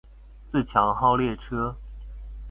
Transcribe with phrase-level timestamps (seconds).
[0.49, 1.75] 自強號列車